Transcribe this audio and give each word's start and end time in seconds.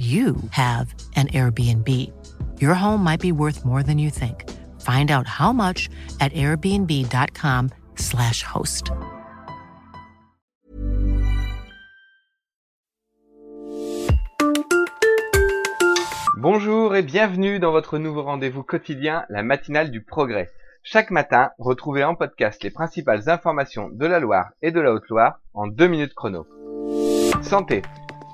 you 0.00 0.36
have 0.52 0.94
an 1.14 1.26
Airbnb. 1.28 2.10
Your 2.58 2.72
home 2.72 3.04
might 3.04 3.20
be 3.20 3.32
worth 3.32 3.66
more 3.66 3.82
than 3.82 3.98
you 3.98 4.08
think. 4.08 4.48
Find 4.80 5.10
out 5.10 5.26
how 5.26 5.52
much 5.52 5.90
at 6.20 6.32
airbnb.com/slash 6.32 8.42
host. 8.42 8.92
Bonjour 16.38 16.96
et 16.96 17.02
bienvenue 17.02 17.58
dans 17.58 17.70
votre 17.70 17.98
nouveau 17.98 18.22
rendez-vous 18.22 18.62
quotidien, 18.62 19.26
la 19.28 19.42
matinale 19.42 19.90
du 19.90 20.02
progrès. 20.02 20.50
Chaque 20.82 21.10
matin, 21.10 21.50
retrouvez 21.58 22.04
en 22.04 22.14
podcast 22.14 22.62
les 22.62 22.70
principales 22.70 23.28
informations 23.28 23.90
de 23.90 24.06
la 24.06 24.18
Loire 24.18 24.48
et 24.62 24.70
de 24.70 24.80
la 24.80 24.92
Haute-Loire 24.92 25.40
en 25.52 25.66
deux 25.66 25.88
minutes 25.88 26.14
chrono. 26.14 26.46
Santé. 27.42 27.82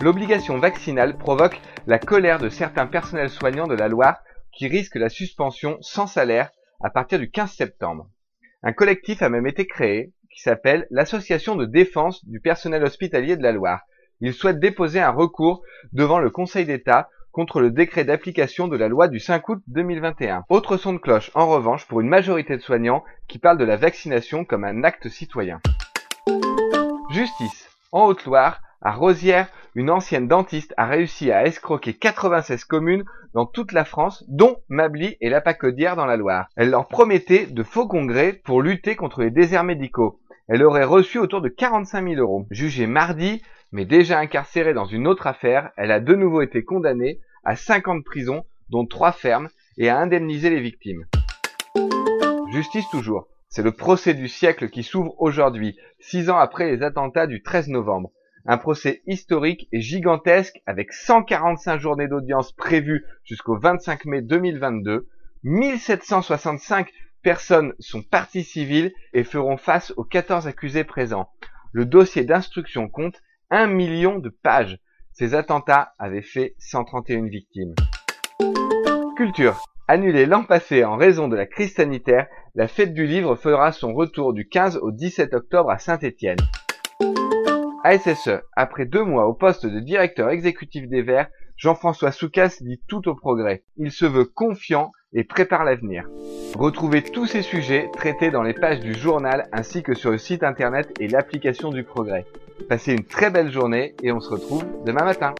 L'obligation 0.02 0.58
vaccinale 0.58 1.16
provoque 1.16 1.60
la 1.86 1.98
colère 1.98 2.38
de 2.38 2.50
certains 2.50 2.86
personnels 2.86 3.30
soignants 3.30 3.66
de 3.66 3.74
la 3.74 3.88
Loire 3.88 4.18
qui 4.52 4.68
risquent 4.68 4.96
la 4.96 5.08
suspension 5.08 5.78
sans 5.80 6.06
salaire 6.06 6.50
à 6.82 6.90
partir 6.90 7.18
du 7.18 7.30
15 7.30 7.50
septembre. 7.50 8.08
Un 8.62 8.72
collectif 8.72 9.22
a 9.22 9.30
même 9.30 9.46
été 9.46 9.66
créé 9.66 10.12
qui 10.30 10.42
s'appelle 10.42 10.86
l'Association 10.90 11.56
de 11.56 11.64
défense 11.64 12.24
du 12.26 12.40
personnel 12.40 12.84
hospitalier 12.84 13.36
de 13.36 13.42
la 13.42 13.52
Loire. 13.52 13.82
Il 14.20 14.34
souhaite 14.34 14.60
déposer 14.60 15.00
un 15.00 15.10
recours 15.10 15.62
devant 15.92 16.18
le 16.18 16.28
Conseil 16.30 16.66
d'État 16.66 17.08
contre 17.32 17.60
le 17.60 17.70
décret 17.70 18.04
d'application 18.04 18.68
de 18.68 18.76
la 18.76 18.88
loi 18.88 19.08
du 19.08 19.20
5 19.20 19.48
août 19.48 19.62
2021. 19.66 20.44
Autre 20.48 20.78
son 20.78 20.94
de 20.94 20.98
cloche, 20.98 21.30
en 21.34 21.46
revanche, 21.46 21.86
pour 21.86 22.00
une 22.00 22.08
majorité 22.08 22.56
de 22.56 22.62
soignants 22.62 23.04
qui 23.28 23.38
parlent 23.38 23.58
de 23.58 23.64
la 23.64 23.76
vaccination 23.76 24.46
comme 24.46 24.64
un 24.64 24.84
acte 24.84 25.08
citoyen. 25.08 25.60
Justice. 27.10 27.68
En 27.92 28.06
Haute-Loire, 28.06 28.62
à 28.80 28.92
Rosières, 28.92 29.48
une 29.76 29.90
ancienne 29.90 30.26
dentiste 30.26 30.72
a 30.78 30.86
réussi 30.86 31.30
à 31.30 31.44
escroquer 31.44 31.92
96 31.92 32.64
communes 32.64 33.04
dans 33.34 33.44
toute 33.44 33.72
la 33.72 33.84
France, 33.84 34.24
dont 34.26 34.56
Mably 34.70 35.18
et 35.20 35.28
la 35.28 35.42
Pacodière 35.42 35.96
dans 35.96 36.06
la 36.06 36.16
Loire. 36.16 36.48
Elle 36.56 36.70
leur 36.70 36.88
promettait 36.88 37.44
de 37.44 37.62
faux 37.62 37.86
congrès 37.86 38.32
pour 38.32 38.62
lutter 38.62 38.96
contre 38.96 39.20
les 39.20 39.30
déserts 39.30 39.64
médicaux. 39.64 40.18
Elle 40.48 40.62
aurait 40.62 40.84
reçu 40.84 41.18
autour 41.18 41.42
de 41.42 41.50
45 41.50 42.08
000 42.08 42.20
euros. 42.22 42.46
Jugée 42.50 42.86
mardi, 42.86 43.42
mais 43.70 43.84
déjà 43.84 44.18
incarcérée 44.18 44.72
dans 44.72 44.86
une 44.86 45.06
autre 45.06 45.26
affaire, 45.26 45.70
elle 45.76 45.92
a 45.92 46.00
de 46.00 46.14
nouveau 46.14 46.40
été 46.40 46.64
condamnée 46.64 47.20
à 47.44 47.54
5 47.54 47.88
ans 47.88 47.96
de 47.96 48.02
prison, 48.02 48.46
dont 48.70 48.86
3 48.86 49.12
fermes, 49.12 49.50
et 49.76 49.90
à 49.90 49.98
indemniser 49.98 50.48
les 50.48 50.60
victimes. 50.60 51.04
Justice 52.50 52.88
toujours. 52.90 53.28
C'est 53.50 53.62
le 53.62 53.72
procès 53.72 54.14
du 54.14 54.28
siècle 54.28 54.70
qui 54.70 54.82
s'ouvre 54.82 55.14
aujourd'hui, 55.18 55.76
six 56.00 56.30
ans 56.30 56.38
après 56.38 56.70
les 56.70 56.82
attentats 56.82 57.26
du 57.26 57.42
13 57.42 57.68
novembre. 57.68 58.10
Un 58.48 58.58
procès 58.58 59.02
historique 59.08 59.68
et 59.72 59.80
gigantesque 59.80 60.62
avec 60.66 60.92
145 60.92 61.80
journées 61.80 62.06
d'audience 62.06 62.52
prévues 62.52 63.04
jusqu'au 63.24 63.58
25 63.58 64.04
mai 64.04 64.22
2022. 64.22 65.08
1765 65.42 66.92
personnes 67.22 67.72
sont 67.80 68.02
parties 68.02 68.44
civiles 68.44 68.92
et 69.12 69.24
feront 69.24 69.56
face 69.56 69.92
aux 69.96 70.04
14 70.04 70.46
accusés 70.46 70.84
présents. 70.84 71.28
Le 71.72 71.86
dossier 71.86 72.22
d'instruction 72.22 72.88
compte 72.88 73.20
1 73.50 73.66
million 73.66 74.20
de 74.20 74.28
pages. 74.28 74.78
Ces 75.10 75.34
attentats 75.34 75.94
avaient 75.98 76.22
fait 76.22 76.54
131 76.58 77.26
victimes. 77.26 77.74
Culture. 79.16 79.64
Annulée 79.88 80.26
l'an 80.26 80.44
passé 80.44 80.84
en 80.84 80.96
raison 80.96 81.26
de 81.26 81.34
la 81.34 81.46
crise 81.46 81.74
sanitaire, 81.74 82.28
la 82.54 82.68
fête 82.68 82.94
du 82.94 83.06
livre 83.06 83.34
fera 83.34 83.72
son 83.72 83.92
retour 83.92 84.32
du 84.32 84.48
15 84.48 84.76
au 84.76 84.92
17 84.92 85.34
octobre 85.34 85.70
à 85.70 85.78
Saint-Étienne. 85.78 86.38
ASSE, 87.86 88.30
après 88.56 88.84
deux 88.84 89.04
mois 89.04 89.28
au 89.28 89.34
poste 89.34 89.64
de 89.64 89.78
directeur 89.78 90.30
exécutif 90.30 90.88
des 90.88 91.02
Verts, 91.02 91.28
Jean-François 91.56 92.10
Soucas 92.10 92.56
dit 92.60 92.80
tout 92.88 93.08
au 93.08 93.14
progrès. 93.14 93.62
Il 93.76 93.92
se 93.92 94.04
veut 94.04 94.24
confiant 94.24 94.90
et 95.12 95.22
prépare 95.22 95.64
l'avenir. 95.64 96.04
Retrouvez 96.58 97.02
tous 97.02 97.26
ces 97.26 97.42
sujets 97.42 97.88
traités 97.92 98.32
dans 98.32 98.42
les 98.42 98.54
pages 98.54 98.80
du 98.80 98.92
journal 98.92 99.48
ainsi 99.52 99.84
que 99.84 99.94
sur 99.94 100.10
le 100.10 100.18
site 100.18 100.42
internet 100.42 100.92
et 100.98 101.06
l'application 101.06 101.70
du 101.70 101.84
progrès. 101.84 102.26
Passez 102.68 102.92
une 102.92 103.04
très 103.04 103.30
belle 103.30 103.52
journée 103.52 103.94
et 104.02 104.10
on 104.10 104.18
se 104.18 104.30
retrouve 104.30 104.64
demain 104.84 105.04
matin. 105.04 105.32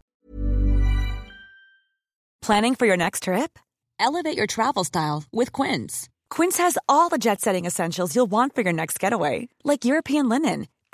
Planning 2.41 2.75
for 2.75 2.87
your 2.87 2.97
next 2.97 3.23
trip? 3.23 3.59
Elevate 3.99 4.37
your 4.37 4.47
travel 4.47 4.85
style 4.85 5.25
with 5.33 5.51
Quince. 5.51 6.07
Quince 6.29 6.57
has 6.57 6.77
all 6.87 7.09
the 7.09 7.19
jet 7.19 7.41
setting 7.41 7.65
essentials 7.65 8.15
you'll 8.15 8.31
want 8.31 8.55
for 8.55 8.61
your 8.63 8.73
next 8.73 9.01
getaway, 9.01 9.49
like 9.65 9.83
European 9.83 10.29
linen 10.29 10.67